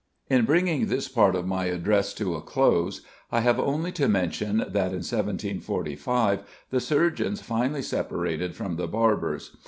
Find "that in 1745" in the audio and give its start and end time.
4.57-6.41